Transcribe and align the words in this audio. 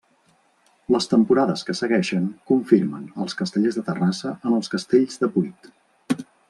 Les 0.95 1.07
temporades 1.11 1.65
que 1.67 1.75
segueixen 1.81 2.25
confirmen 2.53 3.05
als 3.25 3.39
Castellers 3.43 3.81
de 3.81 3.87
Terrassa 3.91 4.35
en 4.41 4.61
els 4.61 4.75
castells 4.77 5.25
de 5.25 5.35
vuit. 5.37 5.75